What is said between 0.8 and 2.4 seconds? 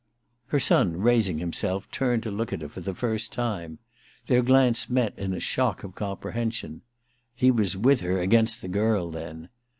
raising himself, turned to